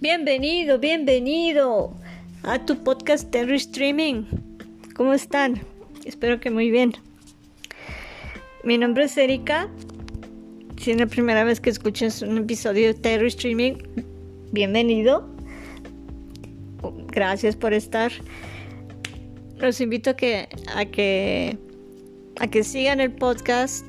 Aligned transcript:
Bienvenido, 0.00 0.78
bienvenido 0.78 1.94
a 2.42 2.64
tu 2.64 2.82
podcast 2.82 3.30
Terry 3.30 3.56
Streaming. 3.56 4.24
¿Cómo 4.96 5.12
están? 5.12 5.60
Espero 6.06 6.40
que 6.40 6.50
muy 6.50 6.70
bien. 6.70 6.94
Mi 8.64 8.78
nombre 8.78 9.04
es 9.04 9.16
Erika. 9.18 9.68
Si 10.78 10.92
es 10.92 10.96
la 10.96 11.04
primera 11.04 11.44
vez 11.44 11.60
que 11.60 11.68
escuchas 11.68 12.22
un 12.22 12.38
episodio 12.38 12.86
de 12.86 12.94
Terry 12.94 13.26
Streaming, 13.28 13.74
bienvenido. 14.52 15.28
Gracias 17.08 17.54
por 17.54 17.74
estar. 17.74 18.10
Los 19.58 19.82
invito 19.82 20.08
a 20.08 20.16
que, 20.16 20.48
a 20.74 20.86
que, 20.86 21.58
a 22.38 22.46
que 22.46 22.64
sigan 22.64 23.02
el 23.02 23.12
podcast, 23.12 23.84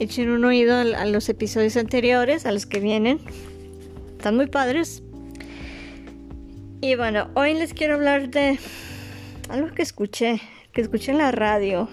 echen 0.00 0.30
un 0.30 0.44
oído 0.44 0.74
a 0.74 1.06
los 1.06 1.28
episodios 1.28 1.76
anteriores, 1.76 2.44
a 2.44 2.50
los 2.50 2.66
que 2.66 2.80
vienen. 2.80 3.20
Están 4.18 4.34
muy 4.34 4.48
padres. 4.48 5.01
Y 6.84 6.96
bueno, 6.96 7.28
hoy 7.36 7.54
les 7.54 7.74
quiero 7.74 7.94
hablar 7.94 8.28
de 8.28 8.58
algo 9.48 9.72
que 9.72 9.82
escuché, 9.82 10.40
que 10.72 10.80
escuché 10.80 11.12
en 11.12 11.18
la 11.18 11.30
radio 11.30 11.88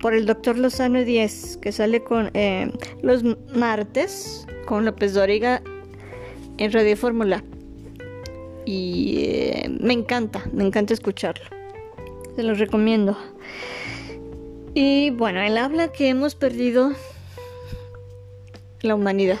por 0.00 0.14
el 0.14 0.24
doctor 0.24 0.56
Lozano 0.56 1.04
10, 1.04 1.58
que 1.58 1.70
sale 1.70 2.02
con 2.02 2.30
eh, 2.32 2.72
los 3.02 3.22
martes 3.54 4.46
con 4.64 4.86
López 4.86 5.12
Doriga 5.12 5.60
en 6.56 6.72
Radio 6.72 6.96
Fórmula. 6.96 7.44
Y 8.64 9.16
eh, 9.18 9.68
me 9.80 9.92
encanta, 9.92 10.42
me 10.54 10.64
encanta 10.64 10.94
escucharlo. 10.94 11.44
Se 12.36 12.42
los 12.42 12.58
recomiendo. 12.58 13.18
Y 14.72 15.10
bueno, 15.10 15.42
él 15.42 15.58
habla 15.58 15.92
que 15.92 16.08
hemos 16.08 16.34
perdido 16.34 16.92
la 18.80 18.94
humanidad, 18.94 19.40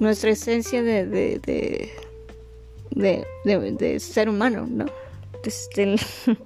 nuestra 0.00 0.30
esencia 0.30 0.82
de 0.82 1.04
de, 1.04 2.03
ser 3.98 4.28
humano, 4.28 4.66
¿no? 4.68 4.86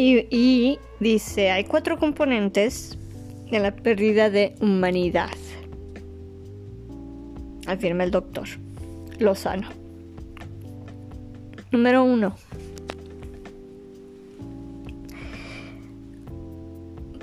Y, 0.00 0.28
y 0.30 0.78
dice, 1.00 1.50
hay 1.50 1.64
cuatro 1.64 1.98
componentes 1.98 2.96
de 3.50 3.58
la 3.58 3.74
pérdida 3.74 4.30
de 4.30 4.54
humanidad, 4.60 5.36
afirma 7.66 8.04
el 8.04 8.12
doctor 8.12 8.46
Lozano. 9.18 9.68
Número 11.72 12.04
uno. 12.04 12.36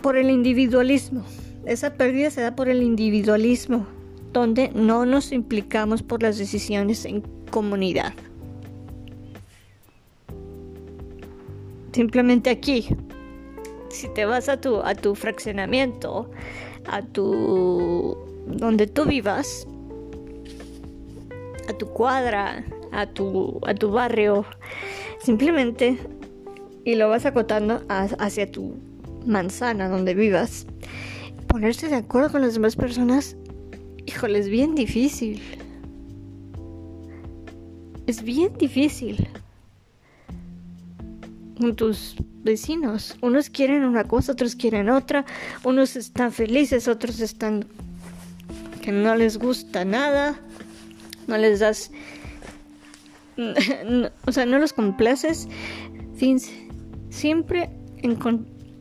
Por 0.01 0.17
el 0.17 0.29
individualismo. 0.29 1.23
Esa 1.65 1.93
pérdida 1.93 2.29
se 2.29 2.41
da 2.41 2.57
por 2.57 2.67
el 2.67 2.83
individualismo 2.83 3.87
donde 4.35 4.69
no 4.75 5.05
nos 5.05 5.31
implicamos 5.31 6.03
por 6.03 6.21
las 6.21 6.37
decisiones 6.37 7.05
en 7.05 7.21
comunidad. 7.51 8.13
Simplemente 11.93 12.49
aquí, 12.49 12.89
si 13.87 14.09
te 14.09 14.25
vas 14.25 14.49
a 14.49 14.59
tu, 14.59 14.81
a 14.81 14.93
tu 14.93 15.15
fraccionamiento, 15.15 16.29
a 16.85 17.01
tu 17.01 18.17
donde 18.45 18.87
tú 18.87 19.05
vivas, 19.05 19.65
a 21.69 21.73
tu 21.73 21.87
cuadra, 21.87 22.65
a 22.91 23.07
tu, 23.07 23.61
a 23.65 23.73
tu 23.73 23.89
barrio, 23.89 24.45
simplemente 25.21 25.97
y 26.83 26.95
lo 26.95 27.07
vas 27.07 27.25
acotando 27.25 27.83
hacia 27.87 28.51
tu 28.51 28.75
manzana 29.25 29.87
donde 29.87 30.13
vivas, 30.13 30.67
ponerse 31.47 31.87
de 31.87 31.95
acuerdo 31.95 32.33
con 32.33 32.41
las 32.41 32.55
demás 32.55 32.75
personas 32.75 33.37
Híjole, 34.05 34.39
es 34.39 34.49
bien 34.49 34.75
difícil. 34.75 35.41
Es 38.07 38.21
bien 38.23 38.57
difícil. 38.57 39.27
Con 41.59 41.75
tus 41.75 42.15
vecinos. 42.43 43.17
Unos 43.21 43.49
quieren 43.49 43.83
una 43.83 44.03
cosa, 44.03 44.33
otros 44.33 44.55
quieren 44.55 44.89
otra. 44.89 45.25
Unos 45.63 45.95
están 45.95 46.31
felices, 46.31 46.87
otros 46.87 47.19
están 47.19 47.65
que 48.81 48.91
no 48.91 49.15
les 49.15 49.37
gusta 49.37 49.83
nada. 49.83 50.39
No 51.27 51.37
les 51.37 51.59
das... 51.59 51.91
o 54.25 54.31
sea, 54.31 54.45
no 54.45 54.59
los 54.59 54.73
complaces. 54.73 55.47
Siempre 57.09 57.69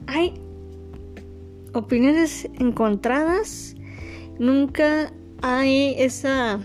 hay 0.06 0.34
opiniones 1.72 2.48
encontradas 2.58 3.74
nunca 4.38 5.12
hay 5.42 5.94
esa 5.98 6.60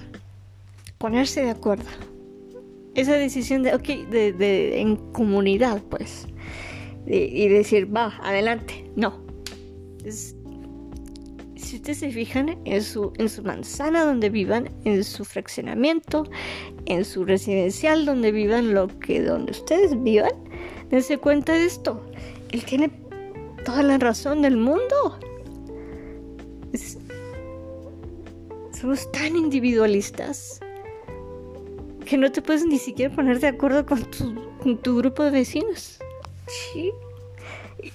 ponerse 0.97 1.41
de 1.41 1.49
acuerdo. 1.49 1.85
Esa 2.95 3.13
decisión 3.13 3.63
de, 3.63 3.73
ok, 3.73 3.87
de, 4.09 4.81
en 4.81 4.97
comunidad, 5.13 5.81
pues. 5.89 6.27
y 7.07 7.47
decir, 7.47 7.93
va, 7.95 8.17
adelante. 8.21 8.89
No. 8.95 9.21
si 10.05 11.75
ustedes 11.75 11.99
se 11.99 12.11
fijan 12.11 12.57
en 12.65 12.81
su, 12.81 13.13
en 13.17 13.29
su 13.29 13.43
manzana 13.43 14.03
donde 14.03 14.29
vivan, 14.29 14.69
en 14.85 15.03
su 15.03 15.23
fraccionamiento, 15.23 16.25
en 16.85 17.05
su 17.05 17.25
residencial 17.25 18.05
donde 18.05 18.31
vivan, 18.31 18.73
lo 18.73 18.87
que 18.99 19.21
donde 19.21 19.51
ustedes 19.51 20.01
vivan, 20.03 20.33
dense 20.89 21.17
cuenta 21.17 21.53
de 21.53 21.65
esto. 21.65 22.05
Él 22.51 22.65
tiene 22.65 22.91
toda 23.63 23.83
la 23.83 23.97
razón 23.97 24.41
del 24.41 24.57
mundo. 24.57 25.19
Somos 28.79 29.11
tan 29.11 29.35
individualistas 29.35 30.61
que 32.05 32.17
no 32.17 32.31
te 32.31 32.41
puedes 32.41 32.65
ni 32.65 32.77
siquiera 32.77 33.13
poner 33.13 33.39
de 33.39 33.47
acuerdo 33.47 33.85
con 33.85 34.79
tu, 34.81 34.97
grupo 34.97 35.23
de 35.23 35.31
vecinos. 35.31 35.99
Sí. 36.47 36.91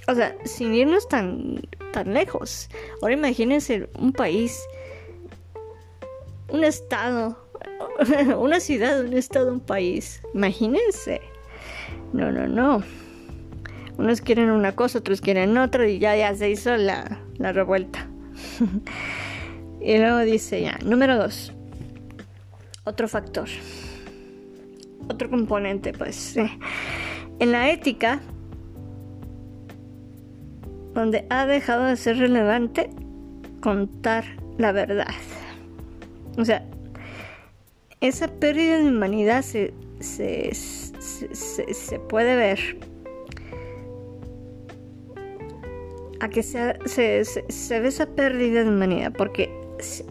O 0.06 0.14
sea, 0.14 0.36
sin 0.44 0.74
irnos 0.74 1.08
tan, 1.08 1.62
tan 1.92 2.12
lejos. 2.12 2.68
Ahora 3.00 3.14
imagínense 3.14 3.88
un 3.98 4.12
país, 4.12 4.60
un 6.48 6.64
estado, 6.64 7.38
una 8.38 8.60
ciudad, 8.60 9.00
un 9.04 9.14
estado, 9.14 9.52
un 9.52 9.60
país. 9.60 10.22
Imagínense. 10.34 11.20
No, 12.12 12.30
no, 12.30 12.46
no. 12.46 12.82
Unos 13.96 14.20
quieren 14.20 14.50
una 14.50 14.74
cosa, 14.74 14.98
otros 14.98 15.20
quieren 15.20 15.56
otra 15.56 15.88
y 15.88 15.98
ya, 15.98 16.14
ya 16.14 16.34
se 16.34 16.50
hizo 16.50 16.76
la, 16.76 17.22
la 17.38 17.52
revuelta. 17.52 18.06
Y 19.84 19.98
luego 19.98 20.20
dice 20.20 20.62
ya, 20.62 20.78
número 20.82 21.18
dos, 21.18 21.52
otro 22.84 23.06
factor, 23.06 23.48
otro 25.08 25.28
componente, 25.28 25.92
pues, 25.92 26.36
en 27.38 27.52
la 27.52 27.70
ética, 27.70 28.22
donde 30.94 31.26
ha 31.28 31.44
dejado 31.44 31.84
de 31.84 31.96
ser 31.96 32.16
relevante 32.16 32.88
contar 33.60 34.24
la 34.56 34.72
verdad. 34.72 35.12
O 36.38 36.44
sea, 36.46 36.66
esa 38.00 38.28
pérdida 38.28 38.78
de 38.78 38.88
humanidad 38.88 39.42
se, 39.42 39.74
se, 40.00 40.54
se, 40.54 41.98
puede 42.08 42.36
ver 42.36 42.78
a 46.20 46.28
que 46.28 46.42
se, 46.42 46.78
se, 47.24 47.80
ve 47.80 47.88
esa 47.88 48.06
pérdida 48.06 48.64
de 48.64 48.70
humanidad 48.70 49.12
porque 49.16 49.63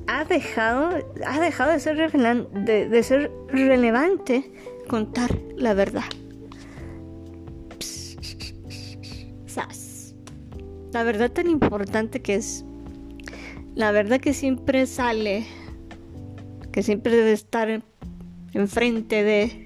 ha 0.07 0.25
dejado, 0.25 0.89
ha 1.25 1.39
dejado 1.39 1.71
de, 1.71 1.79
ser 1.79 2.11
de, 2.11 3.03
ser 3.03 3.31
relevante 3.49 4.51
contar 4.87 5.37
la 5.57 5.73
verdad. 5.73 6.03
La 10.93 11.01
verdad 11.01 11.31
tan 11.31 11.49
importante 11.49 12.21
que 12.21 12.35
es. 12.35 12.63
La 13.73 13.91
verdad 13.91 14.21
que 14.21 14.33
siempre 14.33 14.85
sale. 14.85 15.45
Que 16.71 16.83
siempre 16.83 17.15
debe 17.15 17.33
estar 17.33 17.81
enfrente 18.53 19.23
de. 19.23 19.65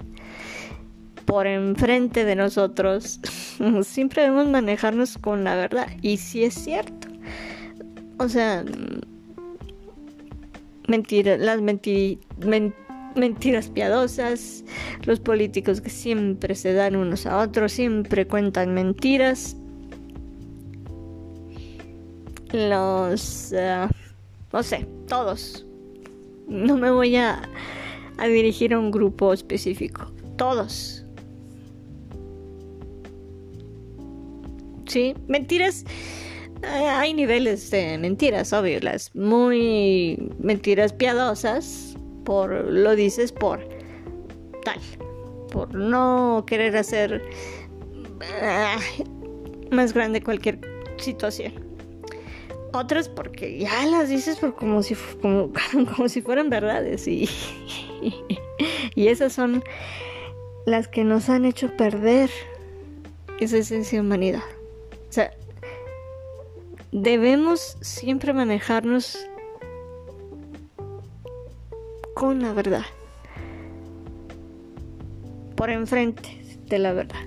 Por 1.26 1.46
enfrente 1.46 2.24
de 2.24 2.36
nosotros. 2.38 3.20
siempre 3.84 4.22
debemos 4.22 4.48
manejarnos 4.48 5.18
con 5.18 5.44
la 5.44 5.56
verdad. 5.56 5.88
Y 6.02 6.16
si 6.16 6.46
es 6.46 6.54
cierto. 6.54 7.10
O 8.20 8.30
sea, 8.30 8.64
mentiras, 10.88 11.40
las 11.40 11.62
mentiras 13.16 13.70
piadosas, 13.70 14.64
los 15.06 15.20
políticos 15.20 15.82
que 15.82 15.90
siempre 15.90 16.56
se 16.56 16.74
dan 16.74 16.96
unos 16.96 17.26
a 17.26 17.38
otros, 17.38 17.74
siempre 17.74 18.28
cuentan 18.28 18.74
mentiras, 18.74 19.56
los, 22.52 23.52
eh, 23.54 23.88
no 24.54 24.64
sé, 24.64 24.88
todos. 25.08 25.66
No 26.48 26.78
me 26.78 26.90
voy 26.92 27.18
a 27.18 27.42
dirigir 28.26 28.74
a 28.74 28.80
un 28.80 28.90
grupo 28.90 29.34
específico, 29.34 30.12
todos. 30.38 31.04
Sí, 34.88 35.14
mentiras 35.28 35.84
hay 36.64 37.14
niveles 37.14 37.70
de 37.72 37.98
mentiras, 37.98 38.54
obvio, 38.54 38.80
las 38.82 39.14
muy 39.16 40.32
mentiras 40.40 40.94
piadosas, 40.94 41.96
por 42.26 42.52
lo 42.52 42.96
dices 42.96 43.32
por 43.32 43.60
tal, 44.64 44.80
por 45.52 45.74
no 45.74 46.44
querer 46.48 46.76
hacer 46.76 47.22
ah, 48.42 48.78
más 49.72 49.94
grande 49.94 50.22
cualquier 50.22 50.60
situación. 50.98 51.54
Otras 52.74 53.08
porque 53.08 53.58
ya 53.60 53.86
las 53.86 54.10
dices 54.10 54.38
por 54.38 54.56
como 54.56 54.84
si 54.84 54.96
como, 55.22 55.52
como 55.96 56.10
si 56.10 56.22
fueran 56.22 56.50
verdades 56.50 57.08
y, 57.08 57.30
y 58.96 59.08
esas 59.08 59.34
son 59.34 59.64
las 60.66 60.88
que 60.88 61.04
nos 61.04 61.30
han 61.30 61.46
hecho 61.46 61.76
perder 61.78 62.30
esa 63.40 63.58
esencia 63.58 64.00
de 64.00 64.06
humanidad. 64.06 64.44
O 65.10 65.14
sea, 65.14 65.32
debemos 66.92 67.78
siempre 67.82 68.34
manejarnos 68.34 69.18
con 72.16 72.42
la 72.42 72.54
verdad. 72.54 72.86
Por 75.56 75.70
enfrente 75.70 76.42
de 76.68 76.80
la 76.80 76.94
verdad. 76.94 77.20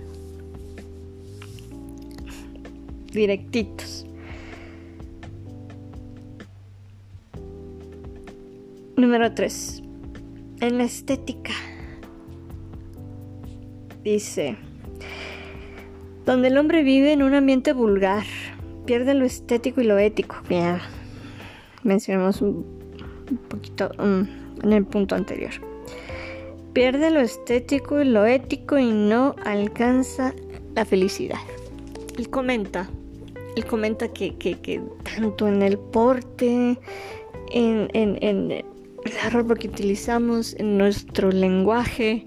Directitos. 3.13 4.07
Número 8.97 9.33
3. 9.33 9.83
En 10.61 10.79
la 10.79 10.85
estética. 10.85 11.53
Dice, 14.05 14.57
donde 16.25 16.49
el 16.49 16.59
hombre 16.59 16.83
vive 16.83 17.13
en 17.13 17.23
un 17.23 17.35
ambiente 17.35 17.73
vulgar, 17.73 18.25
pierde 18.91 19.15
lo 19.15 19.25
estético 19.25 19.81
y 19.81 19.85
lo 19.85 19.99
ético. 19.99 20.35
Ya 20.49 20.81
mencionamos 21.85 22.43
un 22.43 22.67
poquito 23.49 23.93
um, 24.01 24.27
en 24.65 24.73
el 24.73 24.85
punto 24.85 25.15
anterior. 25.15 25.53
Pierde 26.73 27.13
lo 27.13 27.21
estético 27.21 28.01
y 28.01 28.07
lo 28.07 28.27
ético 28.27 28.79
y 28.79 28.91
no 28.91 29.37
alcanza 29.45 30.35
la 30.75 30.85
felicidad. 30.85 31.39
Él 32.19 32.29
comenta, 32.31 32.91
él 33.55 33.65
comenta 33.65 34.09
que, 34.09 34.37
que, 34.37 34.83
tanto 35.15 35.47
en 35.47 35.63
el 35.63 35.79
porte, 35.79 36.77
en, 37.53 37.89
en, 37.95 38.19
en 38.21 38.49
la 38.49 39.31
ropa 39.31 39.55
que 39.55 39.69
utilizamos, 39.69 40.55
en 40.55 40.77
nuestro 40.77 41.31
lenguaje, 41.31 42.27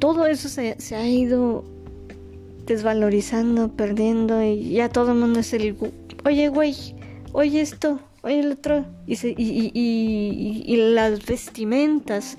todo 0.00 0.26
eso 0.26 0.48
se, 0.48 0.74
se 0.80 0.96
ha 0.96 1.06
ido 1.06 1.62
desvalorizando, 2.66 3.72
perdiendo 3.72 4.42
y 4.42 4.70
ya 4.70 4.88
todo 4.88 5.12
el 5.12 5.18
mundo 5.18 5.40
es 5.40 5.52
el, 5.52 5.76
oye 6.24 6.48
güey, 6.48 6.74
oye 7.32 7.60
esto, 7.60 8.00
oye 8.22 8.40
el 8.40 8.52
otro. 8.52 8.84
Y, 9.06 9.14
y, 9.26 9.72
y, 10.66 10.76
las 10.76 11.24
vestimentas, 11.26 12.36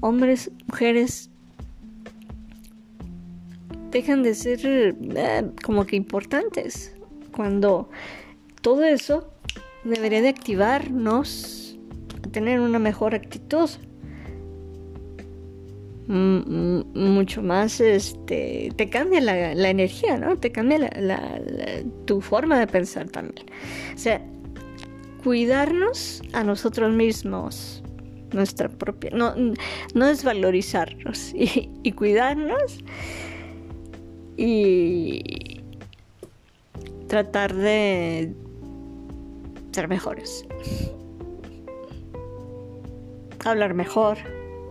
hombres, 0.00 0.50
mujeres, 0.66 1.30
dejan 3.90 4.22
de 4.22 4.34
ser 4.34 4.60
eh, 4.64 5.50
como 5.64 5.86
que 5.86 5.96
importantes. 5.96 6.94
Cuando 7.32 7.88
todo 8.62 8.84
eso 8.84 9.30
debería 9.84 10.22
de 10.22 10.28
activarnos 10.28 11.78
a 12.24 12.28
tener 12.28 12.60
una 12.60 12.78
mejor 12.78 13.14
actitud 13.14 13.70
mucho 16.08 17.42
más, 17.42 17.80
este, 17.80 18.72
te 18.76 18.88
cambia 18.88 19.20
la, 19.20 19.70
energía, 19.70 20.16
¿no? 20.16 20.36
Te 20.36 20.52
cambia 20.52 20.78
la, 20.78 21.40
tu 22.04 22.20
forma 22.20 22.58
de 22.58 22.66
pensar 22.66 23.08
también. 23.08 23.46
O 23.94 23.98
sea, 23.98 24.20
cuidarnos 25.24 26.22
a 26.32 26.44
nosotros 26.44 26.94
mismos, 26.94 27.82
nuestra 28.32 28.68
propia, 28.68 29.10
no, 29.12 29.34
no 29.94 30.06
desvalorizarnos 30.06 31.32
y, 31.34 31.70
y 31.82 31.92
cuidarnos 31.92 32.78
y 34.36 35.60
tratar 37.08 37.54
de 37.54 38.32
ser 39.72 39.88
mejores. 39.88 40.46
Hablar 43.44 43.74
mejor, 43.74 44.18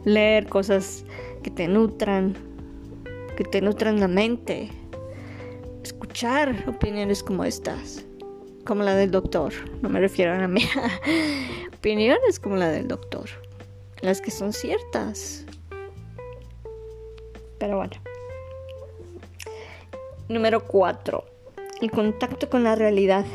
leer 0.03 0.47
cosas 0.47 1.05
que 1.45 1.51
te 1.51 1.67
nutran, 1.67 2.35
que 3.37 3.43
te 3.43 3.61
nutran 3.61 3.99
la 3.99 4.07
mente. 4.07 4.71
Escuchar 5.83 6.65
opiniones 6.67 7.21
como 7.21 7.43
estas, 7.43 8.03
como 8.65 8.81
la 8.81 8.95
del 8.95 9.11
doctor. 9.11 9.53
No 9.83 9.89
me 9.89 9.99
refiero 9.99 10.33
a 10.33 10.39
la 10.39 10.47
mía. 10.47 10.67
opiniones 11.77 12.39
como 12.39 12.55
la 12.55 12.69
del 12.69 12.87
doctor. 12.87 13.29
Las 14.01 14.21
que 14.21 14.31
son 14.31 14.53
ciertas. 14.53 15.45
Pero 17.59 17.77
bueno. 17.77 17.93
Número 20.27 20.65
4. 20.65 21.23
El 21.79 21.91
contacto 21.91 22.49
con 22.49 22.63
la 22.63 22.73
realidad. 22.73 23.27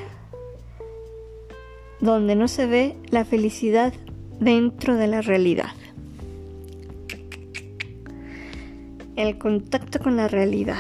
Donde 2.00 2.34
no 2.34 2.48
se 2.48 2.66
ve 2.66 2.96
la 3.10 3.24
felicidad 3.24 3.92
dentro 4.40 4.96
de 4.96 5.06
la 5.06 5.20
realidad. 5.20 5.70
El 9.20 9.38
contacto 9.38 9.99
con 9.99 10.17
la 10.17 10.28
realidad. 10.28 10.78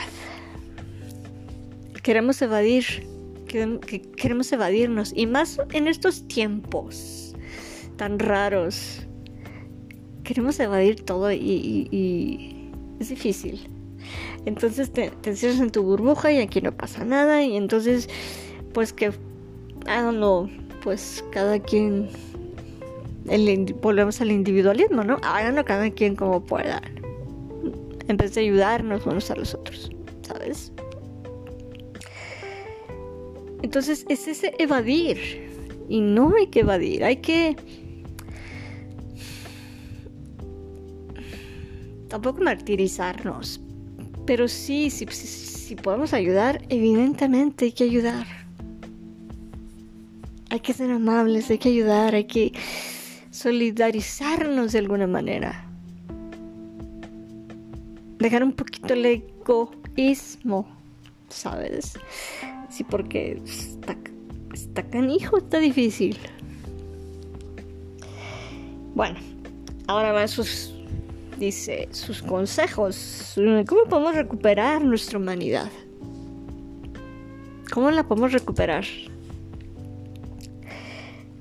Queremos 2.02 2.40
evadir, 2.42 2.84
queremos 4.16 4.52
evadirnos 4.52 5.12
y 5.14 5.26
más 5.26 5.60
en 5.72 5.88
estos 5.88 6.26
tiempos 6.28 7.34
tan 7.96 8.18
raros. 8.18 9.06
Queremos 10.24 10.58
evadir 10.60 11.02
todo 11.02 11.32
y, 11.32 12.70
es 12.98 13.08
difícil. 13.08 13.68
Entonces 14.46 14.90
te, 14.92 15.10
te, 15.10 15.30
encierras 15.30 15.60
en 15.60 15.70
tu 15.70 15.82
burbuja 15.82 16.32
y 16.32 16.38
aquí 16.38 16.60
no 16.62 16.74
pasa 16.74 17.04
nada 17.04 17.42
y 17.42 17.56
entonces 17.56 18.08
pues 18.72 18.92
que 18.92 19.12
háganlo 19.86 20.48
pues 20.82 21.22
cada 21.30 21.58
quien 21.58 22.08
volvemos 23.82 24.20
al 24.20 24.30
individualismo, 24.30 25.04
¿no? 25.04 25.18
Háganlo 25.22 25.64
cada 25.64 25.90
quien 25.90 26.16
como 26.16 26.42
pueda 26.42 26.80
en 28.10 28.16
vez 28.16 28.34
de 28.34 28.40
ayudarnos 28.42 29.06
unos 29.06 29.30
a 29.30 29.36
los 29.36 29.54
otros, 29.54 29.90
¿sabes? 30.22 30.72
Entonces 33.62 34.04
es 34.08 34.26
ese 34.26 34.54
evadir. 34.58 35.48
Y 35.88 36.00
no 36.00 36.34
hay 36.36 36.48
que 36.48 36.60
evadir, 36.60 37.04
hay 37.04 37.16
que... 37.16 37.56
Tampoco 42.08 42.42
martirizarnos. 42.42 43.60
Pero 44.26 44.48
sí, 44.48 44.90
si, 44.90 45.06
si 45.06 45.76
podemos 45.76 46.12
ayudar, 46.12 46.62
evidentemente 46.68 47.66
hay 47.66 47.72
que 47.72 47.84
ayudar. 47.84 48.26
Hay 50.50 50.60
que 50.60 50.72
ser 50.72 50.90
amables, 50.90 51.50
hay 51.50 51.58
que 51.58 51.68
ayudar, 51.68 52.14
hay 52.14 52.24
que 52.24 52.52
solidarizarnos 53.30 54.72
de 54.72 54.78
alguna 54.80 55.06
manera 55.06 55.69
dejar 58.20 58.44
un 58.44 58.52
poquito 58.52 58.94
el 58.94 59.06
egoísmo, 59.06 60.68
¿sabes? 61.28 61.94
Sí, 62.68 62.84
porque 62.84 63.40
está, 63.44 63.96
está 64.52 64.82
canijo, 64.84 65.38
está 65.38 65.58
difícil. 65.58 66.16
Bueno, 68.94 69.18
ahora 69.86 70.12
van 70.12 70.28
sus, 70.28 70.74
dice, 71.38 71.88
sus 71.90 72.22
consejos. 72.22 73.34
¿Cómo 73.66 73.84
podemos 73.84 74.14
recuperar 74.14 74.84
nuestra 74.84 75.18
humanidad? 75.18 75.70
¿Cómo 77.72 77.90
la 77.90 78.06
podemos 78.06 78.32
recuperar? 78.32 78.84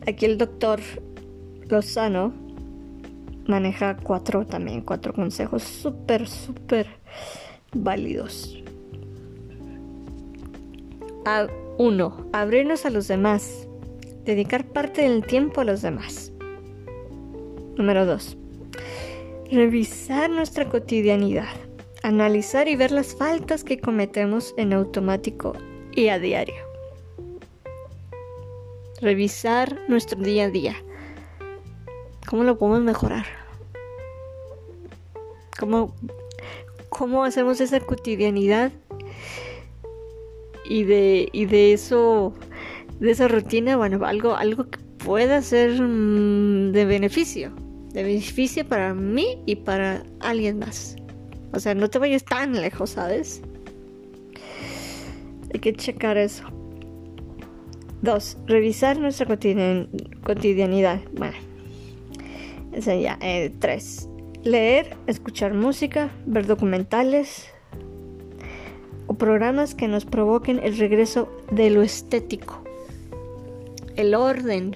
Aquí 0.07 0.25
el 0.25 0.37
doctor 0.37 0.79
Lozano 1.67 2.33
maneja 3.49 3.97
cuatro 3.97 4.45
también, 4.45 4.81
cuatro 4.81 5.13
consejos 5.13 5.63
súper, 5.63 6.27
súper 6.27 6.87
válidos. 7.73 8.63
A, 11.25 11.47
uno, 11.77 12.25
abrirnos 12.31 12.85
a 12.85 12.89
los 12.89 13.07
demás. 13.07 13.67
Dedicar 14.23 14.65
parte 14.65 15.01
del 15.01 15.25
tiempo 15.25 15.61
a 15.61 15.63
los 15.65 15.81
demás. 15.81 16.31
Número 17.77 18.05
dos, 18.05 18.37
revisar 19.51 20.29
nuestra 20.29 20.69
cotidianidad. 20.69 21.49
Analizar 22.03 22.67
y 22.67 22.75
ver 22.75 22.91
las 22.91 23.15
faltas 23.15 23.63
que 23.63 23.79
cometemos 23.79 24.53
en 24.57 24.73
automático 24.73 25.53
y 25.93 26.07
a 26.07 26.19
diario. 26.19 26.55
Revisar 29.01 29.77
nuestro 29.89 30.21
día 30.21 30.45
a 30.45 30.49
día. 30.49 30.75
¿Cómo 32.29 32.43
lo 32.43 32.59
podemos 32.59 32.83
mejorar? 32.83 33.25
¿Cómo, 35.59 35.95
cómo 36.89 37.23
hacemos 37.23 37.59
esa 37.59 37.79
cotidianidad 37.79 38.71
y 40.63 40.83
de, 40.83 41.27
y 41.31 41.47
de 41.47 41.73
eso, 41.73 42.35
de 42.99 43.09
esa 43.09 43.27
rutina, 43.27 43.77
bueno, 43.77 44.05
algo, 44.05 44.35
algo 44.35 44.69
que 44.69 44.77
pueda 45.03 45.41
ser 45.41 45.81
mm, 45.81 46.71
de 46.71 46.85
beneficio, 46.85 47.51
de 47.93 48.03
beneficio 48.03 48.63
para 48.63 48.93
mí 48.93 49.41
y 49.47 49.55
para 49.55 50.03
alguien 50.19 50.59
más. 50.59 50.97
O 51.51 51.59
sea, 51.59 51.73
no 51.73 51.89
te 51.89 51.97
vayas 51.97 52.23
tan 52.23 52.53
lejos, 52.53 52.91
¿sabes? 52.91 53.41
Hay 55.51 55.59
que 55.59 55.73
checar 55.73 56.15
eso. 56.17 56.43
Dos, 58.03 58.37
revisar 58.45 58.99
nuestra 58.99 59.25
cotidianidad. 59.25 61.01
Bueno, 61.17 61.48
eso 62.73 62.93
ya. 62.93 63.17
Eh, 63.21 63.51
tres, 63.59 64.09
leer, 64.43 64.95
escuchar 65.07 65.53
música, 65.53 66.09
ver 66.25 66.45
documentales 66.45 67.49
o 69.07 69.15
programas 69.15 69.75
que 69.75 69.87
nos 69.87 70.05
provoquen 70.05 70.59
el 70.63 70.77
regreso 70.77 71.29
de 71.51 71.69
lo 71.69 71.81
estético. 71.81 72.63
El 73.95 74.15
orden. 74.15 74.75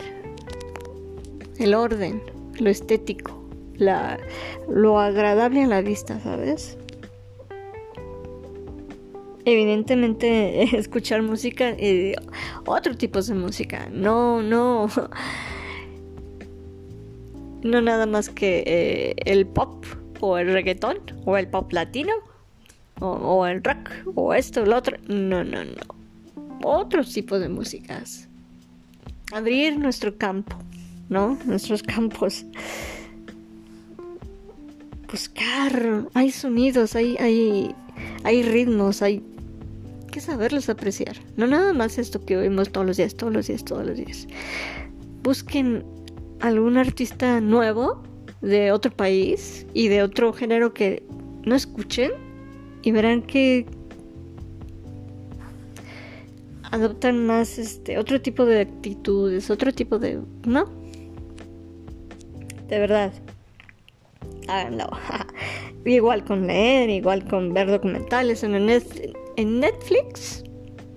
El 1.60 1.76
orden, 1.76 2.22
lo 2.60 2.70
estético, 2.70 3.44
la, 3.76 4.20
lo 4.68 5.00
agradable 5.00 5.64
a 5.64 5.68
la 5.68 5.82
vista, 5.82 6.20
¿sabes? 6.20 6.78
evidentemente 9.46 10.64
escuchar 10.78 11.22
música, 11.22 11.70
eh, 11.78 12.16
otro 12.66 12.96
tipo 12.96 13.22
de 13.22 13.34
música, 13.34 13.90
no, 13.92 14.42
no, 14.42 14.88
no 17.64 17.82
nada 17.82 18.06
más 18.06 18.30
que 18.30 18.64
eh, 18.66 19.16
el 19.26 19.46
pop 19.46 19.86
o 20.20 20.38
el 20.38 20.54
reggaetón 20.54 20.98
o 21.26 21.38
el 21.38 21.48
pop 21.48 21.72
latino 21.72 22.14
o, 23.00 23.46
el 23.46 23.64
rock 23.64 23.90
o 24.16 24.34
esto 24.34 24.62
o 24.62 24.66
lo 24.66 24.78
otro, 24.78 24.98
no, 25.08 25.44
no, 25.44 25.64
no, 25.66 25.82
otros 26.64 27.12
tipos 27.12 27.42
de 27.42 27.50
músicas, 27.50 28.30
abrir 29.34 29.78
nuestro 29.78 30.18
campo, 30.18 30.56
¿no? 31.10 31.38
Nuestros 31.46 31.84
campos 31.84 32.46
buscar, 35.14 36.08
hay 36.16 36.32
sonidos, 36.32 36.96
hay, 36.96 37.16
hay, 37.18 37.76
hay 38.24 38.42
ritmos, 38.42 39.04
hay 39.04 39.22
que 40.12 40.20
saberlos 40.20 40.70
apreciar. 40.70 41.18
No 41.38 41.46
nada 41.46 41.72
más 41.72 42.00
esto 42.00 42.26
que 42.26 42.36
oímos 42.36 42.72
todos 42.72 42.88
los 42.88 42.98
días, 42.98 43.16
todos 43.16 43.32
los 43.32 43.46
días, 43.46 43.64
todos 43.64 43.86
los 43.86 43.96
días. 43.96 44.28
Busquen 45.22 45.84
algún 46.42 46.78
artista 46.78 47.42
nuevo 47.42 48.04
de 48.42 48.72
otro 48.72 48.92
país 48.92 49.66
y 49.74 49.88
de 49.88 50.04
otro 50.04 50.34
género 50.34 50.74
que 50.74 51.04
no 51.44 51.56
escuchen 51.56 52.12
y 52.82 52.92
verán 52.92 53.22
que 53.22 53.66
adoptan 56.72 57.26
más 57.26 57.58
este 57.58 57.98
otro 57.98 58.22
tipo 58.22 58.46
de 58.46 58.62
actitudes, 58.62 59.50
otro 59.50 59.72
tipo 59.72 60.00
de, 60.00 60.20
¿no? 60.46 60.66
De 62.68 62.80
verdad. 62.80 63.14
Háganlo. 64.48 64.90
igual 65.86 66.24
con 66.26 66.48
leer, 66.48 66.90
igual 66.90 67.26
con 67.26 67.54
ver 67.54 67.70
documentales 67.70 68.44
en 68.44 68.56
el 68.56 68.84
en 69.36 69.60
Netflix 69.60 70.44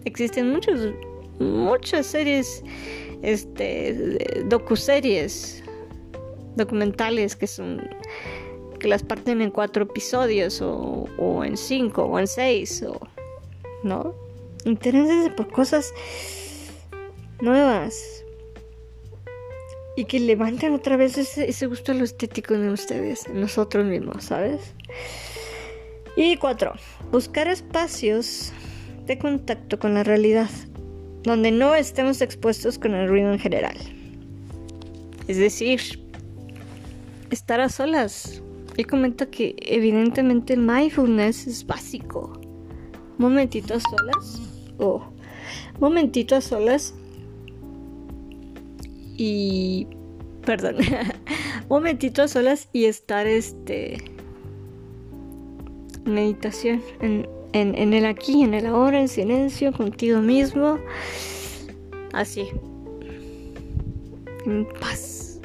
existen 0.06 0.50
muchos, 0.50 0.92
muchas 1.38 2.06
series, 2.06 2.62
este, 3.22 4.44
docuseries, 4.46 5.62
documentales 6.56 7.36
que 7.36 7.46
son 7.46 7.88
que 8.78 8.88
las 8.88 9.02
parten 9.02 9.40
en 9.40 9.50
cuatro 9.50 9.84
episodios 9.84 10.60
o, 10.60 11.06
o 11.16 11.44
en 11.44 11.56
cinco 11.56 12.04
o 12.04 12.18
en 12.18 12.26
seis 12.26 12.82
o 12.82 13.00
no 13.82 14.14
Interésense 14.66 15.30
por 15.30 15.48
cosas 15.48 15.94
nuevas. 17.40 18.24
Y 19.96 20.04
que 20.06 20.18
levanten 20.18 20.74
otra 20.74 20.96
vez 20.96 21.16
ese, 21.16 21.48
ese 21.48 21.66
gusto 21.66 21.92
a 21.92 21.94
lo 21.94 22.04
estético 22.04 22.54
en 22.54 22.68
ustedes, 22.68 23.26
en 23.28 23.40
nosotros 23.40 23.86
mismos, 23.86 24.24
¿sabes? 24.24 24.74
Y 26.16 26.36
cuatro, 26.36 26.72
buscar 27.12 27.46
espacios 27.46 28.52
de 29.06 29.18
contacto 29.18 29.78
con 29.78 29.94
la 29.94 30.02
realidad, 30.02 30.50
donde 31.26 31.50
no 31.50 31.74
estemos 31.74 32.22
expuestos 32.22 32.78
con 32.78 32.94
el 32.94 33.08
ruido 33.08 33.32
en 33.32 33.38
general. 33.38 33.76
Es 35.26 35.36
decir, 35.36 35.80
estar 37.30 37.60
a 37.60 37.68
solas. 37.68 38.42
Él 38.76 38.86
comenta 38.86 39.26
que 39.26 39.56
evidentemente 39.60 40.54
el 40.54 40.60
mindfulness 40.60 41.46
es 41.46 41.66
básico. 41.66 42.40
Momentito 43.18 43.74
a 43.74 43.80
solas. 43.80 44.40
O 44.78 45.02
momentito 45.80 46.36
a 46.36 46.40
solas. 46.40 46.94
Y... 49.16 49.88
Perdón. 50.44 50.76
momentito 51.68 52.22
a 52.22 52.28
solas 52.28 52.68
y 52.72 52.84
estar 52.84 53.26
este 53.26 54.16
meditación, 56.04 56.80
en, 57.00 57.28
en, 57.60 57.92
el 57.94 58.04
aquí, 58.04 58.42
en 58.42 58.54
el 58.54 58.66
ahora, 58.66 59.00
en 59.00 59.08
silencio, 59.08 59.72
contigo 59.72 60.20
mismo, 60.20 60.78
así, 62.12 62.48
en 64.44 64.66
paz. 64.80 65.40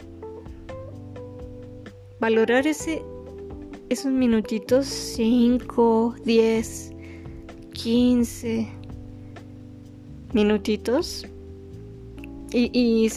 Valorar 2.20 2.68
ese, 2.68 3.02
esos 3.90 4.12
minutitos, 4.12 4.86
5, 4.86 6.16
10, 6.26 6.92
15 7.74 8.68
minutitos 10.34 11.26
y, 12.52 12.70
y 12.74 13.10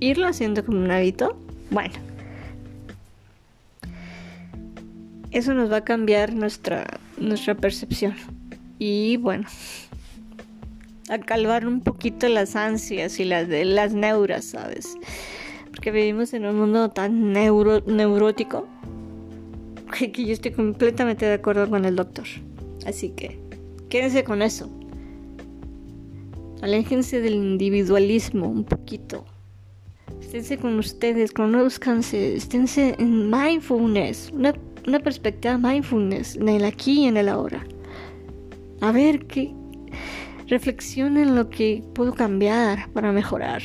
irlo 0.00 0.26
haciendo 0.28 0.64
como 0.64 0.78
un 0.78 0.90
hábito. 0.90 1.36
Bueno, 1.70 1.94
eso 5.34 5.52
nos 5.52 5.70
va 5.70 5.78
a 5.78 5.84
cambiar 5.84 6.32
nuestra, 6.32 6.86
nuestra 7.18 7.56
percepción. 7.56 8.14
Y 8.78 9.16
bueno, 9.16 9.46
a 11.10 11.18
calvar 11.18 11.66
un 11.66 11.80
poquito 11.80 12.28
las 12.28 12.54
ansias 12.54 13.18
y 13.18 13.24
las 13.24 13.48
de 13.48 13.64
las 13.64 13.94
neuras, 13.94 14.44
¿sabes? 14.44 14.96
Porque 15.70 15.90
vivimos 15.90 16.32
en 16.34 16.46
un 16.46 16.56
mundo 16.56 16.88
tan 16.90 17.32
neuro, 17.32 17.82
neurótico 17.84 18.68
que, 19.98 20.24
yo 20.24 20.32
estoy 20.32 20.52
completamente 20.52 21.26
de 21.26 21.34
acuerdo 21.34 21.68
con 21.68 21.84
el 21.84 21.96
doctor. 21.96 22.26
Así 22.86 23.10
que 23.10 23.36
quédense 23.88 24.22
con 24.22 24.40
eso. 24.40 24.70
Aléjense 26.62 27.20
del 27.20 27.34
individualismo 27.34 28.48
un 28.48 28.62
poquito. 28.62 29.24
Esténse 30.20 30.58
con 30.58 30.78
ustedes, 30.78 31.32
conozcanse, 31.32 32.36
esténse 32.36 32.94
en 32.98 33.30
mindfulness, 33.30 34.30
una 34.32 34.54
una 34.86 35.00
perspectiva 35.00 35.58
mindfulness 35.58 36.36
en 36.36 36.48
el 36.48 36.64
aquí 36.64 37.02
y 37.02 37.06
en 37.06 37.16
el 37.16 37.28
ahora. 37.28 37.64
A 38.80 38.92
ver 38.92 39.26
qué 39.26 39.54
reflexiona 40.48 41.22
en 41.22 41.34
lo 41.34 41.50
que 41.50 41.82
puedo 41.94 42.14
cambiar 42.14 42.90
para 42.92 43.12
mejorar. 43.12 43.62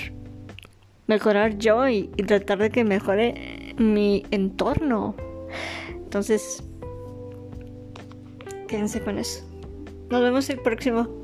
Mejorar 1.08 1.58
yo 1.58 1.88
y, 1.88 2.08
tratar 2.28 2.60
de 2.60 2.70
que 2.70 2.84
mejore 2.84 3.76
mi 3.78 4.24
entorno. 4.32 5.16
Entonces, 5.90 6.64
quédense 8.68 9.02
con 9.02 9.18
eso. 9.18 9.44
Nos 10.10 10.22
vemos 10.22 10.50
el 10.50 10.60
próximo. 10.60 11.19